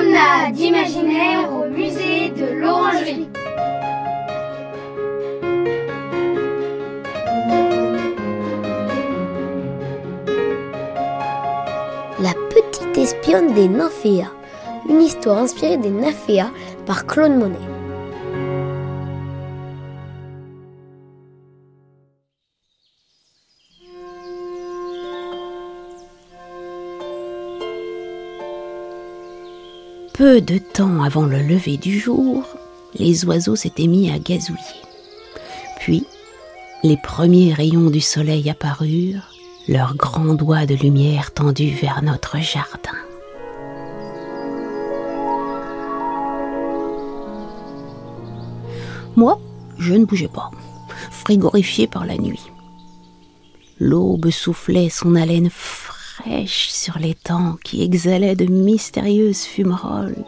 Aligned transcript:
Promenade 0.00 0.58
imaginaire 0.58 1.52
au 1.52 1.68
musée 1.68 2.30
de 2.30 2.58
l'Orangerie. 2.58 3.28
La 12.18 12.32
petite 12.48 12.96
espionne 12.96 13.52
des 13.52 13.68
nymphéas. 13.68 14.32
Une 14.88 15.02
histoire 15.02 15.36
inspirée 15.36 15.76
des 15.76 15.90
nymphéas 15.90 16.50
par 16.86 17.04
Claude 17.04 17.36
Monet. 17.36 17.69
Peu 30.12 30.40
de 30.40 30.58
temps 30.58 31.02
avant 31.02 31.24
le 31.24 31.38
lever 31.38 31.76
du 31.76 31.98
jour, 31.98 32.44
les 32.94 33.24
oiseaux 33.24 33.56
s'étaient 33.56 33.86
mis 33.86 34.10
à 34.10 34.18
gazouiller. 34.18 34.60
Puis, 35.78 36.04
les 36.82 36.96
premiers 36.96 37.54
rayons 37.54 37.90
du 37.90 38.00
soleil 38.00 38.50
apparurent, 38.50 39.34
leurs 39.68 39.94
grands 39.94 40.34
doigts 40.34 40.66
de 40.66 40.74
lumière 40.74 41.32
tendus 41.32 41.70
vers 41.70 42.02
notre 42.02 42.38
jardin. 42.38 42.98
Moi, 49.16 49.40
je 49.78 49.94
ne 49.94 50.04
bougeais 50.04 50.28
pas, 50.28 50.50
frigorifié 51.10 51.86
par 51.86 52.04
la 52.04 52.16
nuit. 52.16 52.50
L'aube 53.78 54.30
soufflait 54.30 54.90
son 54.90 55.14
haleine 55.14 55.50
fraîche 55.50 55.99
sur 56.46 56.98
l'étang 56.98 57.56
qui 57.64 57.82
exhalait 57.82 58.36
de 58.36 58.46
mystérieuses 58.46 59.44
fumerolles. 59.44 60.24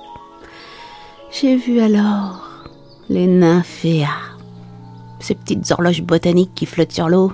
J'ai 1.30 1.56
vu 1.56 1.80
alors 1.80 2.68
les 3.08 3.26
nymphéas, 3.26 4.08
ces 5.20 5.34
petites 5.34 5.70
horloges 5.70 6.02
botaniques 6.02 6.54
qui 6.54 6.66
flottent 6.66 6.92
sur 6.92 7.08
l'eau, 7.08 7.32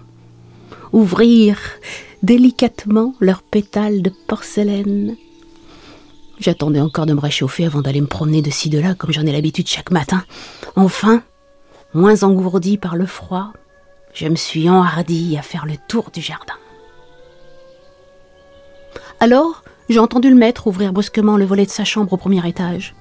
ouvrir 0.92 1.58
délicatement 2.22 3.14
leurs 3.20 3.42
pétales 3.42 4.02
de 4.02 4.12
porcelaine. 4.26 5.16
J'attendais 6.38 6.80
encore 6.80 7.06
de 7.06 7.14
me 7.14 7.20
réchauffer 7.20 7.64
avant 7.64 7.82
d'aller 7.82 8.00
me 8.00 8.06
promener 8.06 8.42
de 8.42 8.50
ci 8.50 8.70
de 8.70 8.78
là 8.78 8.94
comme 8.94 9.12
j'en 9.12 9.26
ai 9.26 9.32
l'habitude 9.32 9.68
chaque 9.68 9.90
matin. 9.90 10.24
Enfin, 10.76 11.22
moins 11.94 12.22
engourdi 12.22 12.78
par 12.78 12.96
le 12.96 13.06
froid, 13.06 13.52
je 14.14 14.26
me 14.26 14.36
suis 14.36 14.68
enhardi 14.68 15.36
à 15.36 15.42
faire 15.42 15.66
le 15.66 15.74
tour 15.88 16.10
du 16.12 16.20
jardin. 16.20 16.54
Alors, 19.20 19.64
j'ai 19.88 19.98
entendu 19.98 20.30
le 20.30 20.36
maître 20.36 20.66
ouvrir 20.66 20.92
brusquement 20.92 21.36
le 21.36 21.44
volet 21.44 21.66
de 21.66 21.70
sa 21.70 21.84
chambre 21.84 22.12
au 22.12 22.16
premier 22.16 22.46
étage. 22.46 22.94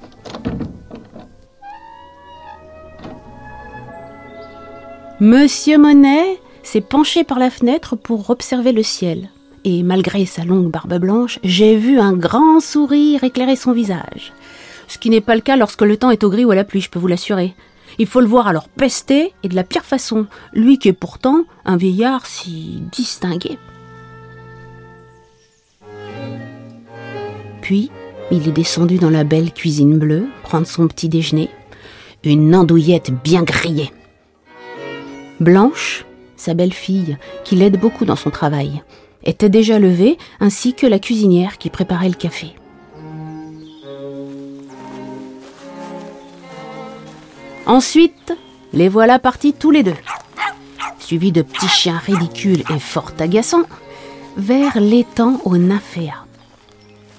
Monsieur 5.20 5.78
Monet 5.78 6.40
s'est 6.64 6.82
penché 6.82 7.24
par 7.24 7.40
la 7.40 7.50
fenêtre 7.50 7.96
pour 7.96 8.30
observer 8.30 8.72
le 8.72 8.84
ciel. 8.84 9.30
Et 9.64 9.84
malgré 9.84 10.26
sa 10.26 10.44
longue 10.44 10.72
barbe 10.72 10.98
blanche, 11.00 11.40
j'ai 11.44 11.76
vu 11.76 12.00
un 12.00 12.14
grand 12.14 12.60
sourire 12.62 13.24
éclairer 13.24 13.56
son 13.56 13.72
visage. 13.72 14.34
Ce 14.88 14.98
qui 14.98 15.10
n'est 15.10 15.22
pas 15.22 15.36
le 15.36 15.42
cas 15.42 15.56
lorsque 15.56 15.82
le 15.82 15.98
temps 15.98 16.12
est 16.12 16.24
au 16.24 16.30
gris 16.30 16.46
ou 16.46 16.52
à 16.52 16.56
la 16.56 16.64
pluie, 16.64 16.82
je 16.82 16.90
peux 16.90 17.00
vous 17.00 17.08
l'assurer. 17.08 17.54
Il 18.00 18.08
faut 18.08 18.22
le 18.22 18.28
voir 18.28 18.48
alors 18.48 18.70
pester 18.70 19.34
et 19.44 19.50
de 19.50 19.56
la 19.56 19.64
pire 19.64 19.84
façon, 19.84 20.28
lui 20.54 20.78
qui 20.78 20.88
est 20.88 20.94
pourtant 20.94 21.44
un 21.66 21.78
vieillard 21.78 22.26
si 22.26 22.82
distingué. 22.92 23.58
Puis, 27.68 27.92
il 28.32 28.48
est 28.48 28.54
descendu 28.54 28.98
dans 28.98 29.10
la 29.10 29.26
belle 29.26 29.52
cuisine 29.52 30.00
bleue, 30.00 30.30
prendre 30.42 30.66
son 30.66 30.88
petit 30.88 31.10
déjeuner. 31.10 31.50
Une 32.24 32.56
andouillette 32.56 33.12
bien 33.12 33.44
grillée. 33.44 33.92
Blanche, 35.42 36.06
sa 36.38 36.54
belle-fille, 36.54 37.18
qui 37.44 37.58
l'aide 37.58 37.78
beaucoup 37.78 38.06
dans 38.06 38.16
son 38.16 38.30
travail, 38.30 38.82
était 39.26 39.50
déjà 39.50 39.80
levée, 39.80 40.18
ainsi 40.40 40.76
que 40.76 40.88
la 40.88 40.98
cuisinière 40.98 41.58
qui 41.58 41.70
préparait 41.70 42.08
le 42.08 42.16
café. 42.16 42.54
Ensuite, 47.66 48.32
les 48.72 48.88
voilà 48.88 49.20
partis 49.20 49.52
tous 49.52 49.72
les 49.72 49.84
deux, 49.84 49.98
suivis 51.00 51.34
de 51.34 51.42
petits 51.42 51.68
chiens 51.68 51.98
ridicules 51.98 52.64
et 52.74 52.80
fort 52.80 53.12
agaçants, 53.20 53.68
vers 54.38 54.80
l'étang 54.80 55.42
au. 55.44 55.58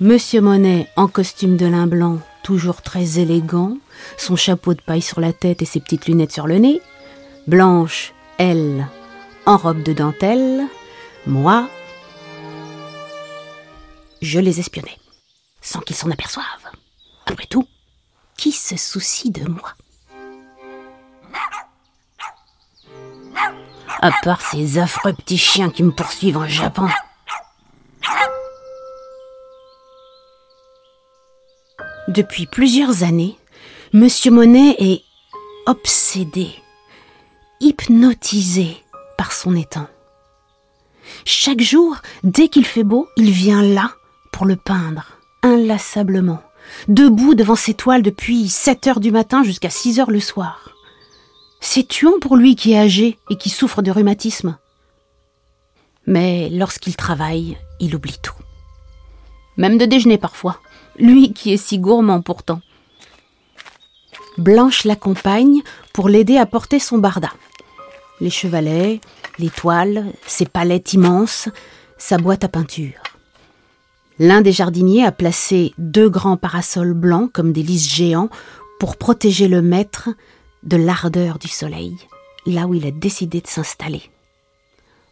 Monsieur 0.00 0.40
Monet, 0.40 0.88
en 0.94 1.08
costume 1.08 1.56
de 1.56 1.66
lin 1.66 1.88
blanc, 1.88 2.20
toujours 2.44 2.82
très 2.82 3.18
élégant, 3.18 3.76
son 4.16 4.36
chapeau 4.36 4.74
de 4.74 4.80
paille 4.80 5.02
sur 5.02 5.20
la 5.20 5.32
tête 5.32 5.60
et 5.60 5.64
ses 5.64 5.80
petites 5.80 6.06
lunettes 6.06 6.30
sur 6.30 6.46
le 6.46 6.58
nez. 6.58 6.80
Blanche, 7.48 8.12
elle, 8.38 8.86
en 9.44 9.56
robe 9.56 9.82
de 9.82 9.92
dentelle. 9.92 10.66
Moi, 11.26 11.68
je 14.22 14.38
les 14.38 14.60
espionnais, 14.60 14.96
sans 15.62 15.80
qu'ils 15.80 15.96
s'en 15.96 16.12
aperçoivent. 16.12 16.44
Après 17.26 17.46
tout, 17.46 17.66
qui 18.36 18.52
se 18.52 18.76
soucie 18.76 19.32
de 19.32 19.48
moi? 19.48 19.74
À 24.00 24.12
part 24.22 24.42
ces 24.42 24.78
affreux 24.78 25.12
petits 25.12 25.38
chiens 25.38 25.70
qui 25.70 25.82
me 25.82 25.90
poursuivent 25.90 26.36
en 26.36 26.46
Japon. 26.46 26.86
Depuis 32.08 32.46
plusieurs 32.46 33.02
années, 33.02 33.36
Monsieur 33.92 34.30
Monet 34.30 34.74
est 34.78 35.02
obsédé, 35.66 36.48
hypnotisé 37.60 38.78
par 39.18 39.32
son 39.32 39.54
étang. 39.54 39.86
Chaque 41.26 41.60
jour, 41.60 41.96
dès 42.24 42.48
qu'il 42.48 42.64
fait 42.64 42.82
beau, 42.82 43.06
il 43.18 43.30
vient 43.30 43.62
là 43.62 43.92
pour 44.32 44.46
le 44.46 44.56
peindre, 44.56 45.18
inlassablement, 45.42 46.40
debout 46.88 47.34
devant 47.34 47.56
ses 47.56 47.74
toiles 47.74 48.02
depuis 48.02 48.48
7 48.48 48.86
heures 48.86 49.00
du 49.00 49.10
matin 49.10 49.42
jusqu'à 49.42 49.68
6 49.68 50.00
heures 50.00 50.10
le 50.10 50.20
soir. 50.20 50.70
C'est 51.60 51.86
tuant 51.86 52.18
pour 52.22 52.38
lui 52.38 52.56
qui 52.56 52.72
est 52.72 52.78
âgé 52.78 53.18
et 53.28 53.36
qui 53.36 53.50
souffre 53.50 53.82
de 53.82 53.90
rhumatisme. 53.90 54.56
Mais 56.06 56.48
lorsqu'il 56.48 56.96
travaille, 56.96 57.58
il 57.80 57.94
oublie 57.94 58.18
tout. 58.22 58.32
Même 59.58 59.76
de 59.76 59.84
déjeuner 59.84 60.16
parfois 60.16 60.58
lui 60.98 61.32
qui 61.32 61.52
est 61.52 61.56
si 61.56 61.78
gourmand 61.78 62.22
pourtant. 62.22 62.60
Blanche 64.36 64.84
l'accompagne 64.84 65.62
pour 65.92 66.08
l'aider 66.08 66.36
à 66.36 66.46
porter 66.46 66.78
son 66.78 66.98
barda. 66.98 67.30
Les 68.20 68.30
chevalets, 68.30 69.00
les 69.38 69.50
toiles, 69.50 70.12
ses 70.26 70.46
palettes 70.46 70.92
immenses, 70.92 71.48
sa 71.98 72.18
boîte 72.18 72.44
à 72.44 72.48
peinture. 72.48 73.02
L'un 74.18 74.40
des 74.40 74.52
jardiniers 74.52 75.04
a 75.04 75.12
placé 75.12 75.72
deux 75.78 76.08
grands 76.08 76.36
parasols 76.36 76.94
blancs 76.94 77.30
comme 77.32 77.52
des 77.52 77.62
lys 77.62 77.88
géants 77.88 78.30
pour 78.80 78.96
protéger 78.96 79.48
le 79.48 79.62
maître 79.62 80.08
de 80.64 80.76
l'ardeur 80.76 81.38
du 81.38 81.48
soleil, 81.48 81.96
là 82.46 82.66
où 82.66 82.74
il 82.74 82.86
a 82.86 82.90
décidé 82.90 83.40
de 83.40 83.46
s'installer. 83.46 84.02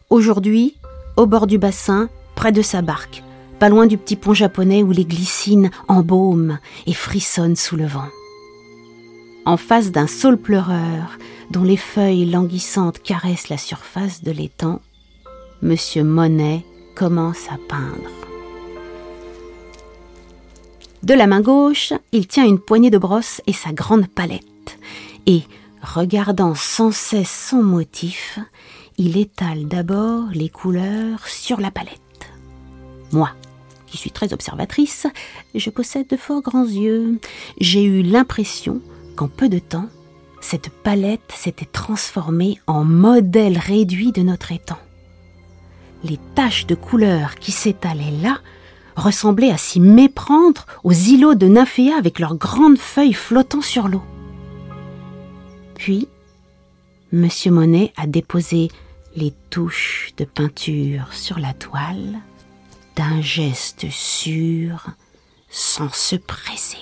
Aujourd'hui, 0.09 0.75
au 1.15 1.25
bord 1.25 1.47
du 1.47 1.57
bassin, 1.57 2.09
près 2.35 2.51
de 2.51 2.61
sa 2.61 2.81
barque, 2.81 3.23
pas 3.59 3.69
loin 3.69 3.87
du 3.87 3.97
petit 3.97 4.15
pont 4.15 4.33
japonais 4.33 4.83
où 4.83 4.91
les 4.91 5.05
glycines 5.05 5.71
embaument 5.87 6.59
et 6.85 6.93
frissonnent 6.93 7.55
sous 7.55 7.75
le 7.75 7.85
vent. 7.85 8.09
En 9.45 9.57
face 9.57 9.91
d'un 9.91 10.07
saule 10.07 10.37
pleureur 10.37 11.17
dont 11.51 11.63
les 11.63 11.77
feuilles 11.77 12.25
languissantes 12.25 12.99
caressent 13.01 13.49
la 13.49 13.57
surface 13.57 14.21
de 14.21 14.31
l'étang, 14.31 14.81
Monsieur 15.61 16.03
Monet 16.03 16.65
commence 16.95 17.47
à 17.49 17.57
peindre. 17.67 18.11
De 21.03 21.13
la 21.13 21.27
main 21.27 21.41
gauche, 21.41 21.93
il 22.11 22.27
tient 22.27 22.45
une 22.45 22.59
poignée 22.59 22.89
de 22.89 22.97
brosse 22.97 23.41
et 23.47 23.53
sa 23.53 23.71
grande 23.71 24.07
palette, 24.07 24.77
et, 25.25 25.43
regardant 25.81 26.53
sans 26.53 26.91
cesse 26.91 27.47
son 27.49 27.63
motif, 27.63 28.39
il 28.97 29.17
étale 29.17 29.67
d'abord 29.67 30.25
les 30.33 30.49
couleurs 30.49 31.25
sur 31.27 31.61
la 31.61 31.71
palette. 31.71 32.01
Moi, 33.11 33.29
qui 33.87 33.97
suis 33.97 34.11
très 34.11 34.33
observatrice, 34.33 35.07
je 35.55 35.69
possède 35.69 36.07
de 36.07 36.17
fort 36.17 36.41
grands 36.41 36.65
yeux. 36.65 37.19
J'ai 37.59 37.83
eu 37.83 38.03
l'impression 38.03 38.81
qu'en 39.15 39.27
peu 39.27 39.49
de 39.49 39.59
temps, 39.59 39.89
cette 40.41 40.69
palette 40.69 41.31
s'était 41.33 41.65
transformée 41.65 42.59
en 42.67 42.83
modèle 42.83 43.57
réduit 43.57 44.11
de 44.11 44.21
notre 44.21 44.51
étang. 44.51 44.77
Les 46.03 46.19
taches 46.35 46.67
de 46.67 46.75
couleur 46.75 47.35
qui 47.35 47.51
s'étalaient 47.51 48.15
là 48.21 48.39
ressemblaient 48.95 49.51
à 49.51 49.57
s'y 49.57 49.79
méprendre 49.79 50.65
aux 50.83 50.93
îlots 50.93 51.35
de 51.35 51.47
nymphéas 51.47 51.97
avec 51.97 52.19
leurs 52.19 52.35
grandes 52.35 52.77
feuilles 52.77 53.13
flottant 53.13 53.61
sur 53.61 53.87
l'eau. 53.87 54.03
Puis, 55.75 56.07
Monsieur 57.11 57.51
Monet 57.51 57.93
a 57.95 58.05
déposé 58.05 58.69
les 59.15 59.33
touches 59.49 60.11
de 60.17 60.25
peinture 60.25 61.13
sur 61.13 61.39
la 61.39 61.53
toile 61.53 62.19
d'un 62.97 63.21
geste 63.21 63.85
sûr, 63.91 64.87
sans 65.49 65.93
se 65.93 66.15
presser. 66.15 66.77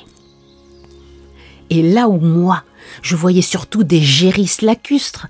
Et 1.70 1.84
là 1.84 2.08
où 2.08 2.20
moi, 2.20 2.64
je 3.02 3.18
voyais 3.18 3.42
surtout 3.42 3.84
des 3.84 4.02
gérisses 4.02 4.62
lacustres, 4.62 5.28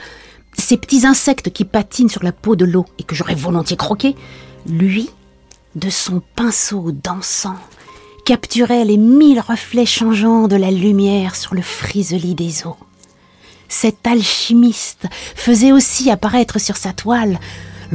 ces 0.55 0.77
petits 0.77 1.07
insectes 1.07 1.51
qui 1.51 1.65
patinent 1.65 2.09
sur 2.09 2.23
la 2.23 2.31
peau 2.31 2.55
de 2.55 2.65
l'eau 2.65 2.85
et 2.99 3.03
que 3.03 3.15
j'aurais 3.15 3.35
volontiers 3.35 3.77
croqué, 3.77 4.15
lui, 4.67 5.09
de 5.73 5.89
son 5.89 6.21
pinceau 6.35 6.91
dansant, 6.91 7.57
capturait 8.23 8.85
les 8.85 8.97
mille 8.97 9.39
reflets 9.39 9.87
changeants 9.87 10.47
de 10.47 10.55
la 10.55 10.69
lumière 10.69 11.35
sur 11.35 11.55
le 11.55 11.63
friseli 11.63 12.35
des 12.35 12.67
eaux. 12.67 12.77
Cet 13.69 14.05
alchimiste 14.05 15.07
faisait 15.35 15.71
aussi 15.71 16.11
apparaître 16.11 16.59
sur 16.59 16.77
sa 16.77 16.93
toile 16.93 17.39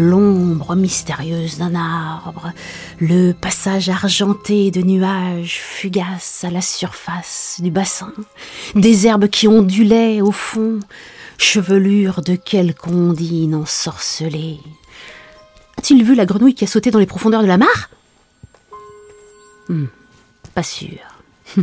l'ombre 0.00 0.74
mystérieuse 0.74 1.58
d'un 1.58 1.74
arbre, 1.74 2.52
le 2.98 3.32
passage 3.32 3.88
argenté 3.88 4.70
de 4.70 4.80
nuages 4.82 5.58
fugaces 5.60 6.44
à 6.44 6.50
la 6.50 6.62
surface 6.62 7.60
du 7.62 7.70
bassin, 7.70 8.12
des 8.74 9.06
herbes 9.06 9.28
qui 9.28 9.46
ondulaient 9.46 10.20
au 10.20 10.32
fond, 10.32 10.80
chevelure 11.38 12.22
de 12.22 12.34
quelque 12.36 12.88
ondine 12.88 13.54
ensorcelée. 13.54 14.58
A-t-il 15.78 16.04
vu 16.04 16.14
la 16.14 16.26
grenouille 16.26 16.54
qui 16.54 16.64
a 16.64 16.66
sauté 16.66 16.90
dans 16.90 16.98
les 16.98 17.06
profondeurs 17.06 17.42
de 17.42 17.46
la 17.46 17.56
mare? 17.58 17.90
Hmm, 19.68 19.86
Pas 20.54 20.62
sûr. 20.62 20.98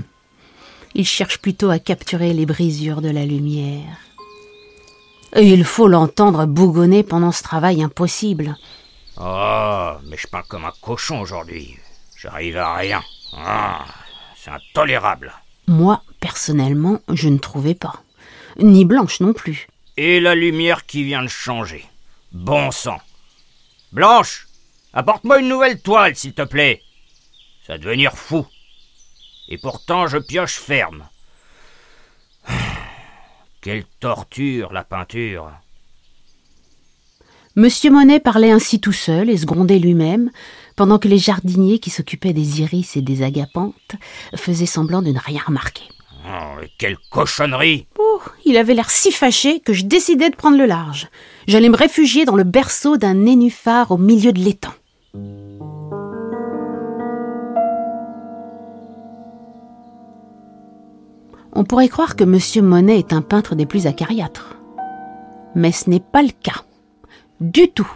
Il 0.95 1.05
cherche 1.05 1.39
plutôt 1.39 1.69
à 1.69 1.79
capturer 1.79 2.33
les 2.33 2.45
brisures 2.45 3.01
de 3.01 3.09
la 3.09 3.25
lumière. 3.25 3.97
Et 5.37 5.43
il 5.43 5.65
faut 5.65 5.87
l'entendre 5.87 6.47
bougonner 6.47 7.03
pendant 7.03 7.31
ce 7.31 7.43
travail 7.43 7.83
impossible. 7.83 8.57
Oh, 9.19 9.91
mais 10.05 10.17
je 10.17 10.25
parle 10.25 10.47
comme 10.47 10.65
un 10.65 10.73
cochon 10.81 11.21
aujourd'hui. 11.21 11.77
J'arrive 12.17 12.57
à 12.57 12.73
rien. 12.73 13.03
Ah, 13.33 13.85
c'est 14.35 14.49
intolérable. 14.49 15.31
Moi, 15.67 16.01
personnellement, 16.19 17.01
je 17.13 17.29
ne 17.29 17.37
trouvais 17.37 17.75
pas. 17.75 18.01
Ni 18.57 18.83
Blanche 18.83 19.19
non 19.19 19.33
plus. 19.33 19.67
Et 19.95 20.19
la 20.19 20.33
lumière 20.33 20.87
qui 20.87 21.03
vient 21.03 21.21
de 21.21 21.27
changer. 21.27 21.85
Bon 22.31 22.71
sang. 22.71 22.97
Blanche, 23.91 24.47
apporte-moi 24.91 25.37
une 25.39 25.49
nouvelle 25.49 25.79
toile, 25.79 26.15
s'il 26.15 26.33
te 26.33 26.41
plaît. 26.41 26.81
Ça 27.67 27.73
va 27.73 27.77
devenir 27.77 28.13
fou. 28.13 28.47
Et 29.49 29.59
pourtant, 29.59 30.07
je 30.07 30.17
pioche 30.17 30.55
ferme. 30.55 31.07
Quelle 33.62 33.86
torture, 34.00 34.71
la 34.71 34.83
peinture 34.83 35.51
Monsieur 37.56 37.89
Monet 37.89 38.19
parlait 38.19 38.51
ainsi 38.51 38.80
tout 38.80 38.94
seul 38.94 39.31
et 39.31 39.38
se 39.38 39.48
grondait 39.48 39.80
lui-même, 39.80 40.30
pendant 40.75 41.00
que 41.00 41.07
les 41.07 41.18
jardiniers 41.18 41.80
qui 41.80 41.89
s'occupaient 41.89 42.33
des 42.33 42.62
iris 42.62 42.95
et 42.95 43.01
des 43.01 43.24
agapantes 43.24 43.95
faisaient 44.36 44.68
semblant 44.68 45.01
de 45.01 45.09
ne 45.09 45.19
rien 45.19 45.42
remarquer. 45.45 45.83
Oh, 46.27 46.62
quelle 46.77 46.98
cochonnerie 47.09 47.88
Oh, 47.98 48.21
il 48.45 48.57
avait 48.57 48.75
l'air 48.75 48.92
si 48.92 49.12
fâché 49.12 49.59
que 49.59 49.74
je 49.74 49.86
décidai 49.86 50.30
de 50.30 50.36
prendre 50.36 50.57
le 50.57 50.65
large. 50.65 51.07
J'allais 51.48 51.69
me 51.69 51.77
réfugier 51.77 52.25
dans 52.25 52.36
le 52.36 52.44
berceau 52.44 52.98
d'un 52.98 53.15
nénuphar 53.15 53.92
au 53.92 53.98
milieu 53.98 54.33
de 54.33 54.39
l'étang. 54.39 54.74
On 61.59 61.63
pourrait 61.63 61.88
croire 61.88 62.15
que 62.15 62.24
M. 62.24 62.65
Monet 62.68 63.00
est 63.00 63.13
un 63.13 63.24
peintre 63.24 63.56
des 63.56 63.65
plus 63.65 63.88
acariâtres. 63.88 64.57
Mais 65.56 65.71
ce 65.71 65.89
n'est 65.89 66.00
pas 66.00 66.21
le 66.21 66.30
cas. 66.30 66.62
Du 67.42 67.69
tout. 67.69 67.92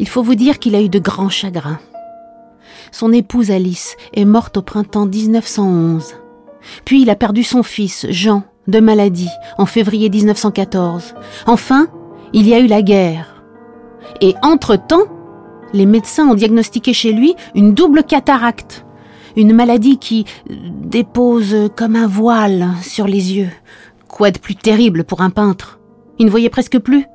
Il 0.00 0.08
faut 0.08 0.24
vous 0.24 0.34
dire 0.34 0.58
qu'il 0.58 0.74
a 0.74 0.82
eu 0.82 0.88
de 0.88 0.98
grands 0.98 1.28
chagrins. 1.28 1.78
Son 2.90 3.12
épouse 3.12 3.52
Alice 3.52 3.96
est 4.12 4.24
morte 4.24 4.56
au 4.56 4.62
printemps 4.62 5.06
1911. 5.06 6.16
Puis 6.84 7.02
il 7.02 7.10
a 7.10 7.14
perdu 7.14 7.44
son 7.44 7.62
fils, 7.62 8.06
Jean, 8.10 8.42
de 8.66 8.80
maladie, 8.80 9.30
en 9.56 9.66
février 9.66 10.10
1914. 10.10 11.14
Enfin, 11.46 11.86
il 12.32 12.48
y 12.48 12.54
a 12.54 12.58
eu 12.58 12.66
la 12.66 12.82
guerre. 12.82 13.44
Et 14.20 14.34
entre-temps, 14.42 15.04
les 15.72 15.86
médecins 15.86 16.26
ont 16.28 16.34
diagnostiqué 16.34 16.92
chez 16.92 17.12
lui 17.12 17.36
une 17.54 17.72
double 17.72 18.02
cataracte 18.02 18.85
une 19.36 19.52
maladie 19.52 19.98
qui 19.98 20.24
dépose 20.48 21.54
comme 21.76 21.94
un 21.96 22.06
voile 22.06 22.70
sur 22.82 23.06
les 23.06 23.34
yeux. 23.34 23.50
Quoi 24.08 24.30
de 24.30 24.38
plus 24.38 24.56
terrible 24.56 25.04
pour 25.04 25.20
un 25.20 25.30
peintre? 25.30 25.78
Il 26.18 26.26
ne 26.26 26.30
voyait 26.30 26.50
presque 26.50 26.78
plus. 26.78 27.06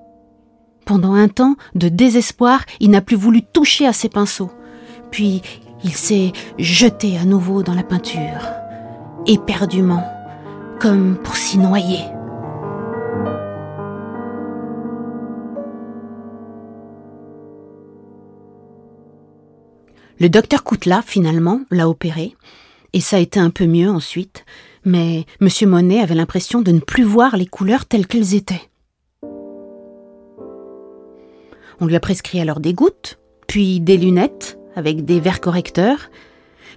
Pendant 0.85 1.13
un 1.13 1.27
temps, 1.27 1.55
de 1.75 1.89
désespoir, 1.89 2.63
il 2.79 2.91
n'a 2.91 3.01
plus 3.01 3.15
voulu 3.15 3.41
toucher 3.41 3.87
à 3.87 3.93
ses 3.93 4.09
pinceaux. 4.09 4.51
Puis, 5.09 5.41
il 5.83 5.91
s'est 5.91 6.31
jeté 6.57 7.17
à 7.17 7.25
nouveau 7.25 7.63
dans 7.63 7.73
la 7.73 7.83
peinture, 7.83 8.49
éperdument, 9.25 10.03
comme 10.79 11.17
pour 11.17 11.35
s'y 11.35 11.57
noyer. 11.57 12.01
Le 20.21 20.29
docteur 20.29 20.63
Coutla, 20.63 21.01
finalement, 21.01 21.61
l'a 21.71 21.89
opéré, 21.89 22.35
et 22.93 23.01
ça 23.01 23.15
a 23.15 23.19
été 23.19 23.39
un 23.39 23.49
peu 23.49 23.65
mieux 23.65 23.89
ensuite, 23.89 24.45
mais 24.85 25.25
M. 25.41 25.49
Monet 25.67 25.99
avait 25.99 26.13
l'impression 26.13 26.61
de 26.61 26.71
ne 26.71 26.79
plus 26.79 27.01
voir 27.01 27.37
les 27.37 27.47
couleurs 27.47 27.85
telles 27.85 28.05
qu'elles 28.05 28.35
étaient. 28.35 28.69
On 31.79 31.87
lui 31.87 31.95
a 31.95 31.99
prescrit 31.99 32.39
alors 32.39 32.59
des 32.59 32.75
gouttes, 32.75 33.17
puis 33.47 33.79
des 33.79 33.97
lunettes 33.97 34.59
avec 34.75 35.05
des 35.05 35.19
verres 35.19 35.41
correcteurs. 35.41 36.11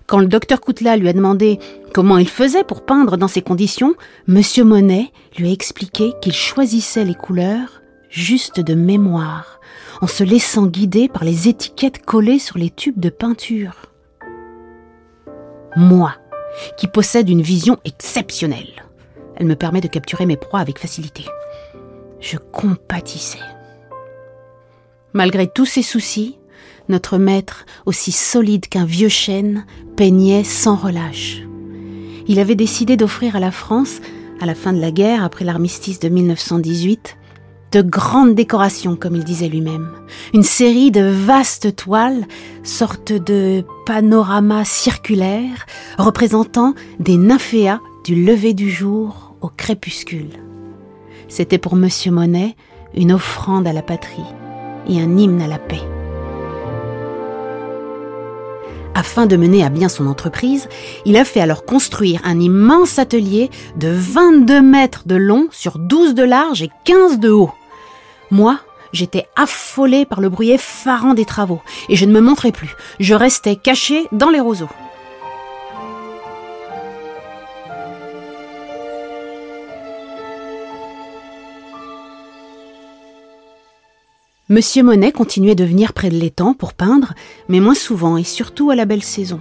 Quand 0.06 0.20
le 0.20 0.26
docteur 0.26 0.62
Coutla 0.62 0.97
lui 0.97 1.11
a 1.11 1.12
demandé 1.12 1.58
comment 1.93 2.17
il 2.17 2.31
faisait 2.31 2.64
pour 2.64 2.87
peindre 2.87 3.19
dans 3.19 3.29
ces 3.29 3.43
conditions, 3.43 3.94
M. 4.26 4.40
Monet 4.64 5.12
lui 5.37 5.50
a 5.50 5.52
expliqué 5.52 6.14
qu'il 6.23 6.32
choisissait 6.32 7.05
les 7.05 7.14
couleurs 7.14 7.82
juste 8.08 8.61
de 8.61 8.73
mémoire, 8.73 9.61
en 10.00 10.06
se 10.06 10.25
laissant 10.25 10.67
guider 10.67 11.08
par 11.08 11.25
les 11.25 11.49
étiquettes 11.49 12.05
collées 12.05 12.38
sur 12.38 12.58
les 12.58 12.70
tubes 12.70 12.99
de 12.99 13.11
peinture. 13.11 13.87
Moi, 15.76 16.14
qui 16.76 16.87
possède 16.87 17.29
une 17.29 17.43
vision 17.43 17.79
exceptionnelle, 17.85 18.85
elle 19.37 19.46
me 19.46 19.56
permet 19.56 19.81
de 19.81 19.88
capturer 19.88 20.26
mes 20.26 20.37
proies 20.37 20.61
avec 20.61 20.79
facilité. 20.79 21.25
Je 22.20 22.37
compatissais. 22.38 23.41
Malgré 25.12 25.46
tous 25.49 25.67
ses 25.67 25.82
soucis, 25.82 26.38
notre 26.88 27.19
maître, 27.19 27.67
aussi 27.87 28.12
solide 28.12 28.69
qu'un 28.69 28.85
vieux 28.85 29.08
chêne, 29.08 29.67
peignait 29.97 30.45
sans 30.45 30.76
relâche. 30.76 31.42
Il 32.26 32.38
avait 32.38 32.54
décidé 32.54 32.97
d'offrir 32.97 33.37
à 33.37 33.40
la 33.40 33.50
France, 33.50 34.00
à 34.40 34.47
la 34.47 34.54
fin 34.54 34.73
de 34.73 34.80
la 34.80 34.90
guerre, 34.90 35.25
après 35.25 35.45
l'armistice 35.45 35.99
de 35.99 36.09
1918, 36.09 37.16
de 37.75 37.83
grandes 37.83 38.37
décorations, 38.37 38.95
comme 38.95 39.16
il 39.16 39.25
disait 39.25 39.49
lui-même. 39.49 39.90
Une 40.33 40.45
série 40.45 40.93
de 40.93 41.02
vastes 41.02 41.75
toiles, 41.75 42.25
sorte 42.62 43.12
de 43.12 43.64
panorama 43.85 44.64
circulaire, 44.64 45.66
représentant 45.99 46.75
des 47.00 47.16
nymphéas 47.16 47.81
du 48.04 48.25
lever 48.25 48.54
du 48.54 48.71
jour 48.71 49.35
au 49.40 49.49
crépuscule. 49.49 50.31
C'était 51.26 51.59
pour 51.59 51.75
Monsieur 51.75 52.12
Monet 52.12 52.54
une 52.95 53.11
offrande 53.11 53.66
à 53.66 53.73
la 53.73 53.83
patrie 53.83 54.23
et 54.88 55.00
un 55.00 55.19
hymne 55.19 55.43
à 55.43 55.49
la 55.49 55.59
paix. 55.59 55.83
Afin 58.95 59.26
de 59.26 59.35
mener 59.35 59.64
à 59.64 59.69
bien 59.69 59.88
son 59.88 60.07
entreprise, 60.07 60.69
il 61.07 61.16
a 61.16 61.25
fait 61.25 61.40
alors 61.40 61.64
construire 61.64 62.21
un 62.23 62.38
immense 62.38 63.00
atelier 63.00 63.50
de 63.76 63.88
22 63.88 64.62
mètres 64.62 65.02
de 65.07 65.16
long 65.16 65.49
sur 65.50 65.81
12 65.81 66.14
de 66.14 66.23
large 66.23 66.62
et 66.62 66.71
15 66.85 67.19
de 67.19 67.31
haut. 67.31 67.50
Moi, 68.31 68.59
j'étais 68.93 69.26
affolée 69.37 70.07
par 70.07 70.21
le 70.21 70.28
bruit 70.28 70.50
effarant 70.50 71.14
des 71.14 71.25
travaux, 71.25 71.61
et 71.88 71.97
je 71.97 72.04
ne 72.07 72.12
me 72.12 72.21
montrais 72.21 72.52
plus. 72.52 72.75
Je 73.00 73.14
restais 73.14 73.57
cachée 73.57 74.07
dans 74.12 74.31
les 74.31 74.40
roseaux. 74.40 74.69
Monsieur 84.50 84.83
Monet 84.83 85.11
continuait 85.11 85.54
de 85.54 85.64
venir 85.64 85.95
près 85.95 86.11
de 86.11 86.16
l'étang 86.16 86.52
pour 86.52 86.75
peindre, 86.75 87.14
mais 87.49 87.61
moins 87.61 87.75
souvent 87.75 88.19
et 88.19 88.25
surtout 88.25 88.71
à 88.71 88.75
la 88.75 88.85
belle 88.85 89.02
saison. 89.02 89.40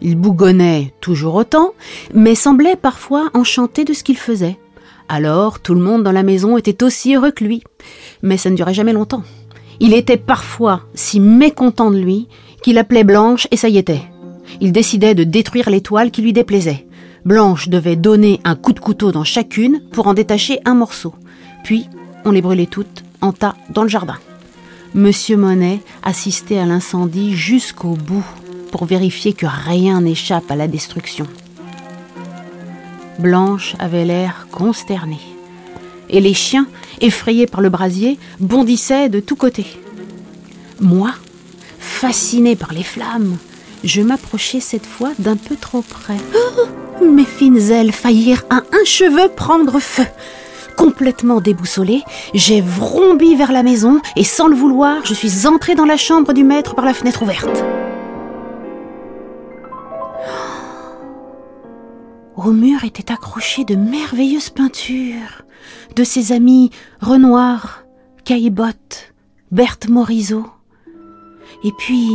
Il 0.00 0.16
bougonnait 0.16 0.92
toujours 1.00 1.36
autant, 1.36 1.74
mais 2.12 2.34
semblait 2.34 2.74
parfois 2.74 3.30
enchanté 3.34 3.84
de 3.84 3.92
ce 3.92 4.02
qu'il 4.02 4.18
faisait. 4.18 4.58
Alors 5.14 5.60
tout 5.60 5.74
le 5.74 5.82
monde 5.82 6.04
dans 6.04 6.10
la 6.10 6.22
maison 6.22 6.56
était 6.56 6.82
aussi 6.82 7.14
heureux 7.14 7.32
que 7.32 7.44
lui. 7.44 7.62
Mais 8.22 8.38
ça 8.38 8.48
ne 8.48 8.56
durait 8.56 8.72
jamais 8.72 8.94
longtemps. 8.94 9.24
Il 9.78 9.92
était 9.92 10.16
parfois 10.16 10.84
si 10.94 11.20
mécontent 11.20 11.90
de 11.90 11.98
lui 11.98 12.28
qu'il 12.62 12.78
appelait 12.78 13.04
Blanche 13.04 13.46
et 13.50 13.58
ça 13.58 13.68
y 13.68 13.76
était. 13.76 14.00
Il 14.62 14.72
décidait 14.72 15.14
de 15.14 15.24
détruire 15.24 15.68
les 15.68 15.82
toiles 15.82 16.10
qui 16.10 16.22
lui 16.22 16.32
déplaisaient. 16.32 16.86
Blanche 17.26 17.68
devait 17.68 17.94
donner 17.94 18.40
un 18.44 18.54
coup 18.56 18.72
de 18.72 18.80
couteau 18.80 19.12
dans 19.12 19.22
chacune 19.22 19.82
pour 19.92 20.06
en 20.06 20.14
détacher 20.14 20.60
un 20.64 20.74
morceau. 20.74 21.14
Puis 21.62 21.90
on 22.24 22.30
les 22.30 22.40
brûlait 22.40 22.64
toutes 22.64 23.04
en 23.20 23.32
tas 23.32 23.54
dans 23.68 23.82
le 23.82 23.90
jardin. 23.90 24.16
Monsieur 24.94 25.36
Monet 25.36 25.80
assistait 26.02 26.58
à 26.58 26.64
l'incendie 26.64 27.34
jusqu'au 27.36 27.96
bout 27.96 28.24
pour 28.70 28.86
vérifier 28.86 29.34
que 29.34 29.46
rien 29.46 30.00
n'échappe 30.00 30.50
à 30.50 30.56
la 30.56 30.68
destruction. 30.68 31.26
Blanche 33.18 33.74
avait 33.78 34.04
l'air 34.04 34.46
consternée. 34.50 35.20
Et 36.08 36.20
les 36.20 36.34
chiens, 36.34 36.66
effrayés 37.00 37.46
par 37.46 37.60
le 37.60 37.68
brasier, 37.68 38.18
bondissaient 38.40 39.08
de 39.08 39.20
tous 39.20 39.36
côtés. 39.36 39.66
Moi, 40.80 41.10
fascinée 41.78 42.56
par 42.56 42.72
les 42.72 42.82
flammes, 42.82 43.36
je 43.84 44.02
m'approchais 44.02 44.60
cette 44.60 44.86
fois 44.86 45.12
d'un 45.18 45.36
peu 45.36 45.56
trop 45.56 45.82
près. 45.82 46.18
Oh, 46.34 47.04
mes 47.04 47.24
fines 47.24 47.70
ailes 47.70 47.92
faillirent 47.92 48.44
à 48.50 48.56
un 48.56 48.84
cheveu 48.84 49.28
prendre 49.28 49.78
feu. 49.80 50.06
Complètement 50.76 51.40
déboussolée, 51.40 52.02
j'ai 52.34 52.60
vrombi 52.60 53.36
vers 53.36 53.52
la 53.52 53.62
maison 53.62 54.00
et 54.16 54.24
sans 54.24 54.48
le 54.48 54.56
vouloir, 54.56 55.04
je 55.04 55.14
suis 55.14 55.46
entrée 55.46 55.74
dans 55.74 55.84
la 55.84 55.96
chambre 55.96 56.32
du 56.32 56.44
maître 56.44 56.74
par 56.74 56.84
la 56.84 56.94
fenêtre 56.94 57.22
ouverte. 57.22 57.62
Au 62.36 62.52
mur 62.52 62.84
étaient 62.84 63.12
accrochées 63.12 63.64
de 63.64 63.74
merveilleuses 63.74 64.50
peintures 64.50 65.42
de 65.94 66.02
ses 66.02 66.32
amis 66.32 66.70
Renoir, 67.00 67.84
Caillebotte, 68.24 69.12
Berthe 69.50 69.88
Morisot. 69.88 70.46
Et 71.62 71.72
puis, 71.78 72.10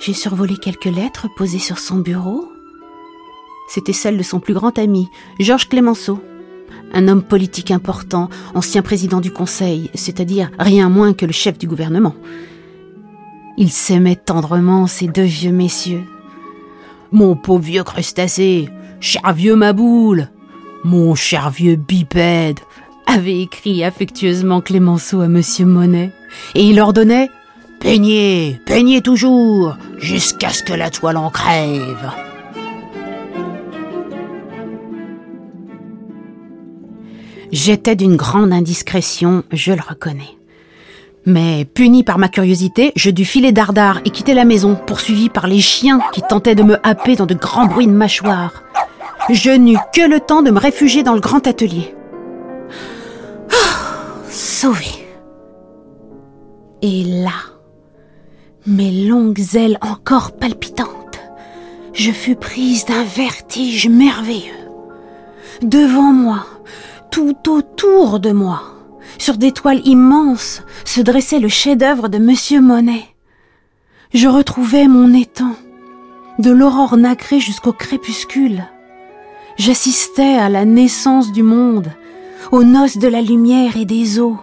j'ai 0.00 0.12
survolé 0.12 0.56
quelques 0.56 0.84
lettres 0.84 1.28
posées 1.34 1.58
sur 1.58 1.78
son 1.78 1.96
bureau. 1.96 2.44
C'était 3.68 3.94
celle 3.94 4.18
de 4.18 4.22
son 4.22 4.38
plus 4.38 4.52
grand 4.52 4.78
ami, 4.78 5.08
Georges 5.40 5.68
Clémenceau, 5.68 6.20
un 6.92 7.08
homme 7.08 7.22
politique 7.22 7.70
important, 7.70 8.28
ancien 8.54 8.82
président 8.82 9.20
du 9.20 9.32
Conseil, 9.32 9.90
c'est-à-dire 9.94 10.50
rien 10.58 10.90
moins 10.90 11.14
que 11.14 11.24
le 11.24 11.32
chef 11.32 11.56
du 11.56 11.66
gouvernement. 11.66 12.14
Il 13.56 13.70
s'aimait 13.70 14.16
tendrement, 14.16 14.86
ces 14.86 15.08
deux 15.08 15.22
vieux 15.22 15.52
messieurs. 15.52 16.04
Mon 17.12 17.34
pauvre 17.34 17.62
vieux 17.62 17.84
crustacé, 17.84 18.68
cher 19.02 19.32
vieux 19.34 19.56
Maboule, 19.56 20.28
mon 20.84 21.14
cher 21.16 21.50
vieux 21.50 21.74
bipède, 21.74 22.60
avait 23.06 23.40
écrit 23.40 23.82
affectueusement 23.82 24.60
Clémenceau 24.60 25.20
à 25.20 25.28
Monsieur 25.28 25.66
Monet, 25.66 26.12
et 26.54 26.62
il 26.62 26.80
ordonnait 26.80 27.28
Peignez, 27.80 28.60
peignez 28.64 29.02
toujours, 29.02 29.76
jusqu'à 29.98 30.50
ce 30.50 30.62
que 30.62 30.72
la 30.72 30.88
toile 30.88 31.16
en 31.16 31.30
crève. 31.30 32.12
J'étais 37.50 37.96
d'une 37.96 38.14
grande 38.14 38.52
indiscrétion, 38.52 39.42
je 39.50 39.72
le 39.72 39.82
reconnais. 39.86 40.38
Mais, 41.26 41.64
puni 41.64 42.04
par 42.04 42.18
ma 42.18 42.28
curiosité, 42.28 42.92
je 42.96 43.10
dus 43.10 43.24
filer 43.24 43.52
dardard 43.52 44.00
et 44.04 44.10
quitter 44.10 44.34
la 44.34 44.44
maison, 44.44 44.74
poursuivi 44.74 45.28
par 45.28 45.48
les 45.48 45.60
chiens 45.60 46.00
qui 46.12 46.22
tentaient 46.22 46.54
de 46.54 46.62
me 46.62 46.84
happer 46.86 47.16
dans 47.16 47.26
de 47.26 47.34
grands 47.34 47.66
bruits 47.66 47.86
de 47.86 47.92
mâchoires. 47.92 48.62
Je 49.30 49.50
n'eus 49.50 49.78
que 49.94 50.08
le 50.08 50.20
temps 50.20 50.42
de 50.42 50.50
me 50.50 50.58
réfugier 50.58 51.02
dans 51.02 51.14
le 51.14 51.20
grand 51.20 51.46
atelier. 51.46 51.94
Oh, 53.50 54.28
sauvé. 54.28 55.06
Et 56.82 57.04
là, 57.04 57.30
mes 58.66 59.06
longues 59.06 59.54
ailes 59.54 59.78
encore 59.80 60.32
palpitantes, 60.32 61.20
je 61.92 62.10
fus 62.10 62.34
prise 62.34 62.84
d'un 62.84 63.04
vertige 63.04 63.88
merveilleux. 63.88 64.52
Devant 65.62 66.12
moi, 66.12 66.44
tout 67.10 67.36
autour 67.48 68.18
de 68.18 68.32
moi, 68.32 68.62
sur 69.18 69.36
des 69.36 69.52
toiles 69.52 69.86
immenses, 69.86 70.62
se 70.84 71.00
dressait 71.00 71.38
le 71.38 71.48
chef-d'œuvre 71.48 72.08
de 72.08 72.18
Monsieur 72.18 72.60
Monet. 72.60 73.04
Je 74.12 74.26
retrouvais 74.26 74.88
mon 74.88 75.14
étang, 75.14 75.54
de 76.40 76.50
l'aurore 76.50 76.96
nacrée 76.96 77.38
jusqu'au 77.38 77.72
crépuscule. 77.72 78.64
J'assistais 79.56 80.36
à 80.36 80.48
la 80.48 80.64
naissance 80.64 81.32
du 81.32 81.42
monde, 81.42 81.92
aux 82.50 82.64
noces 82.64 82.98
de 82.98 83.08
la 83.08 83.20
lumière 83.20 83.76
et 83.76 83.84
des 83.84 84.18
eaux. 84.18 84.38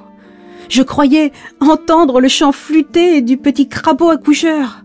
Je 0.69 0.83
croyais 0.83 1.31
entendre 1.61 2.21
le 2.21 2.27
chant 2.27 2.51
flûté 2.51 3.21
du 3.21 3.37
petit 3.37 3.67
crapaud 3.67 4.09
accoucheur. 4.11 4.83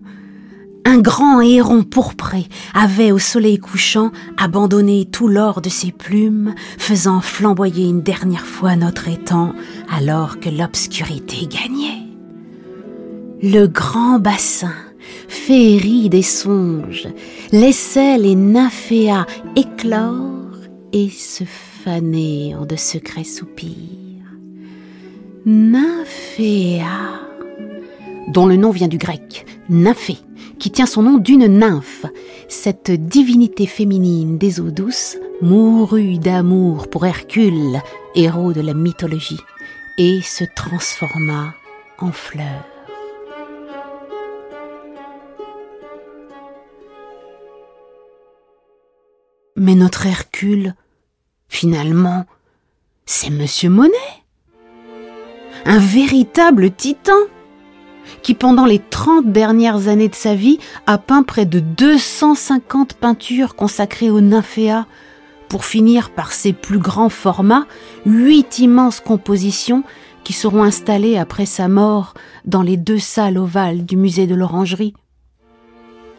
Un 0.87 0.99
grand 0.99 1.41
héron 1.41 1.83
pourpré 1.83 2.47
avait 2.75 3.11
au 3.11 3.19
soleil 3.19 3.59
couchant 3.59 4.13
abandonné 4.37 5.07
tout 5.11 5.29
l'or 5.29 5.61
de 5.61 5.69
ses 5.71 5.93
plumes, 5.93 6.55
faisant 6.79 7.21
flamboyer 7.21 7.87
une 7.89 8.03
dernière 8.03 8.47
fois 8.47 8.77
notre 8.77 9.09
étang 9.09 9.53
alors 9.91 10.41
que 10.41 10.51
l'obscurité 10.51 11.47
gagnait. 11.47 12.03
Le 13.43 13.67
grand 13.67 14.19
bassin, 14.19 14.73
féerie 15.29 16.09
des 16.09 16.23
songes, 16.23 17.09
laissait 17.53 18.19
les 18.19 18.35
nymphéas 18.35 19.27
éclore 19.57 20.35
et 20.93 21.09
se 21.11 21.45
faner 21.45 22.55
en 22.55 22.67
de 22.67 22.77
secrets 22.77 23.25
soupirs. 23.25 23.75
Nymphéa, 25.47 27.21
dont 28.29 28.47
le 28.47 28.57
nom 28.57 28.71
vient 28.71 28.89
du 28.89 28.99
grec, 28.99 29.47
nymphée, 29.69 30.19
qui 30.59 30.71
tient 30.71 30.87
son 30.87 31.03
nom 31.03 31.19
d'une 31.19 31.47
nymphe, 31.47 32.07
cette 32.49 32.91
divinité 32.91 33.67
féminine 33.67 34.39
des 34.39 34.61
eaux 34.61 34.71
douces, 34.71 35.19
mourut 35.43 36.19
d'amour 36.19 36.89
pour 36.89 37.05
Hercule, 37.05 37.81
héros 38.15 38.53
de 38.53 38.61
la 38.61 38.73
mythologie, 38.73 39.41
et 39.99 40.21
se 40.23 40.45
transforma 40.57 41.55
en 41.99 42.13
fleur. 42.13 42.74
Mais 49.57 49.75
notre 49.75 50.07
Hercule, 50.07 50.75
finalement, 51.49 52.27
c'est 53.07 53.31
Monsieur 53.31 53.71
Monet 53.71 54.25
un 55.65 55.79
véritable 55.79 56.71
titan, 56.71 57.13
qui 58.23 58.35
pendant 58.35 58.67
les 58.67 58.79
30 58.79 59.33
dernières 59.33 59.89
années 59.89 60.09
de 60.09 60.15
sa 60.15 60.35
vie 60.35 60.59
a 60.87 60.99
peint 60.99 61.23
près 61.23 61.47
de 61.47 61.61
250 61.61 62.95
peintures 62.95 63.57
consacrées 63.57 64.11
aux 64.11 64.21
nymphéas, 64.21 64.87
pour 65.49 65.65
finir 65.65 66.11
par 66.11 66.33
ses 66.33 66.53
plus 66.53 66.79
grands 66.79 67.09
formats, 67.09 67.67
huit 68.07 68.59
immenses 68.59 69.01
compositions 69.01 69.85
qui 70.25 70.33
seront 70.33 70.63
installées 70.63 71.17
après 71.17 71.47
sa 71.47 71.69
mort 71.69 72.15
dans 72.45 72.63
les 72.63 72.77
deux 72.77 72.99
salles 72.99 73.39
ovales 73.39 73.85
du 73.85 73.97
musée 73.97 74.27
de 74.27 74.35
l'Orangerie. 74.35 74.95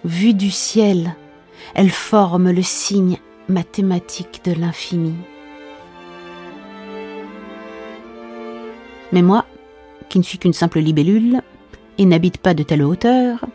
Vue 0.06 0.34
du 0.34 0.52
ciel, 0.52 1.16
elles 1.74 1.90
forment 1.90 2.52
le 2.52 2.62
signe 2.62 3.18
mathématique 3.50 4.42
de 4.46 4.54
l'infini. 4.54 5.16
Mais 9.12 9.22
moi, 9.22 9.46
qui 10.10 10.20
ne 10.20 10.24
suis 10.24 10.38
qu'une 10.38 10.54
simple 10.54 10.80
libellule 10.80 11.42
et 11.98 12.06
n'habite 12.06 12.38
pas 12.38 12.54
de 12.54 12.64
telle 12.64 12.84
hauteur, 12.84 13.46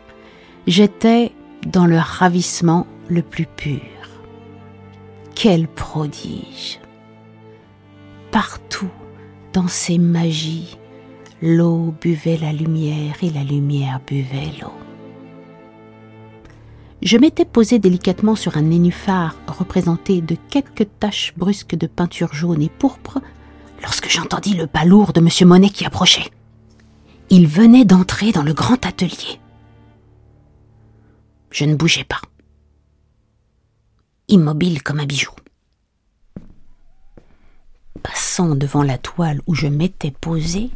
j'étais 0.67 1.31
dans 1.65 1.85
le 1.85 1.99
ravissement 1.99 2.87
le 3.09 3.21
plus 3.21 3.45
pur. 3.45 3.81
Quel 5.35 5.67
prodige 5.67 6.79
Partout, 8.31 8.89
dans 9.53 9.67
ces 9.67 9.97
magies, 9.97 10.77
l'eau 11.41 11.93
buvait 11.99 12.37
la 12.37 12.53
lumière 12.53 13.15
et 13.21 13.29
la 13.29 13.43
lumière 13.43 13.99
buvait 14.05 14.51
l'eau. 14.61 14.71
Je 17.01 17.17
m'étais 17.17 17.45
posé 17.45 17.79
délicatement 17.79 18.35
sur 18.35 18.57
un 18.57 18.61
nénuphar 18.61 19.35
représenté 19.47 20.21
de 20.21 20.35
quelques 20.49 20.87
taches 20.99 21.33
brusques 21.35 21.75
de 21.75 21.87
peinture 21.87 22.33
jaune 22.33 22.61
et 22.61 22.69
pourpre 22.69 23.19
lorsque 23.81 24.07
j'entendis 24.07 24.53
le 24.53 24.67
pas 24.67 24.85
lourd 24.85 25.11
de 25.11 25.19
M. 25.19 25.47
Monet 25.47 25.71
qui 25.71 25.83
approchait. 25.85 26.29
Il 27.31 27.47
venait 27.47 27.85
d'entrer 27.85 28.31
dans 28.31 28.43
le 28.43 28.53
grand 28.53 28.85
atelier. 28.85 29.39
Je 31.49 31.65
ne 31.65 31.75
bougeais 31.75 32.03
pas, 32.03 32.21
immobile 34.27 34.83
comme 34.83 34.99
un 34.99 35.05
bijou. 35.05 35.31
Passant 38.03 38.55
devant 38.55 38.83
la 38.83 38.97
toile 38.99 39.41
où 39.47 39.55
je 39.55 39.67
m'étais 39.67 40.11
posé, 40.11 40.69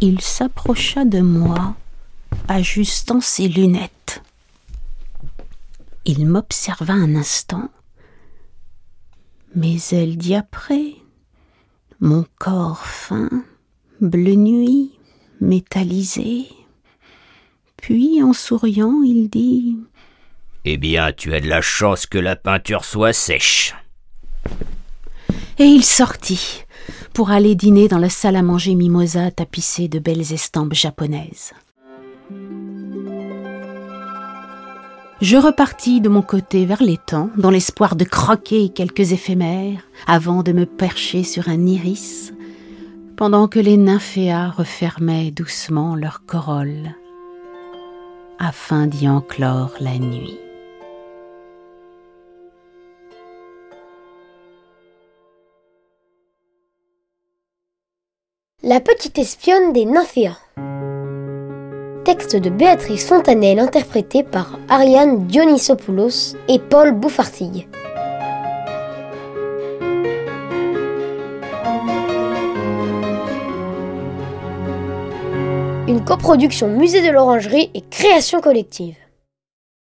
il 0.00 0.20
s'approcha 0.20 1.04
de 1.04 1.20
moi, 1.20 1.74
ajustant 2.48 3.20
ses 3.20 3.48
lunettes. 3.48 3.90
Il 6.12 6.26
m'observa 6.26 6.92
un 6.92 7.14
instant, 7.14 7.70
mais 9.54 9.76
elle 9.92 10.16
dit 10.16 10.34
après 10.34 10.96
mon 12.00 12.26
corps 12.36 12.84
fin, 12.84 13.28
bleu 14.00 14.34
nuit, 14.34 14.98
métallisé. 15.40 16.48
Puis, 17.76 18.24
en 18.24 18.32
souriant, 18.32 19.02
il 19.04 19.30
dit 19.30 19.76
Eh 20.64 20.78
bien, 20.78 21.12
tu 21.12 21.32
as 21.32 21.40
de 21.40 21.48
la 21.48 21.60
chance 21.60 22.06
que 22.06 22.18
la 22.18 22.34
peinture 22.34 22.84
soit 22.84 23.12
sèche. 23.12 23.76
Et 25.60 25.66
il 25.66 25.84
sortit 25.84 26.64
pour 27.12 27.30
aller 27.30 27.54
dîner 27.54 27.86
dans 27.86 27.98
la 27.98 28.10
salle 28.10 28.34
à 28.34 28.42
manger 28.42 28.74
mimosa 28.74 29.30
tapissée 29.30 29.86
de 29.86 30.00
belles 30.00 30.32
estampes 30.32 30.74
japonaises. 30.74 31.52
Je 35.20 35.36
repartis 35.36 36.00
de 36.00 36.08
mon 36.08 36.22
côté 36.22 36.64
vers 36.64 36.82
l'étang, 36.82 37.28
dans 37.36 37.50
l'espoir 37.50 37.94
de 37.94 38.04
croquer 38.04 38.70
quelques 38.70 39.12
éphémères, 39.12 39.82
avant 40.06 40.42
de 40.42 40.52
me 40.52 40.64
percher 40.64 41.24
sur 41.24 41.50
un 41.50 41.66
iris, 41.66 42.32
pendant 43.18 43.46
que 43.46 43.58
les 43.58 43.76
nymphéas 43.76 44.48
refermaient 44.48 45.30
doucement 45.30 45.94
leurs 45.94 46.24
corolles, 46.24 46.94
afin 48.38 48.86
d'y 48.86 49.10
enclore 49.10 49.74
la 49.78 49.98
nuit. 49.98 50.38
La 58.62 58.80
petite 58.80 59.18
espionne 59.18 59.74
des 59.74 59.84
nymphéas. 59.84 60.38
Texte 62.10 62.34
de 62.34 62.50
Béatrice 62.50 63.06
Fontanelle 63.06 63.60
interprété 63.60 64.24
par 64.24 64.58
Ariane 64.68 65.28
Dionysopoulos 65.28 66.34
et 66.48 66.58
Paul 66.58 66.90
Bouffartille. 66.90 67.68
Une 75.86 76.04
coproduction 76.04 76.66
Musée 76.66 77.06
de 77.06 77.12
l'Orangerie 77.12 77.70
et 77.74 77.84
création 77.88 78.40
collective. 78.40 78.96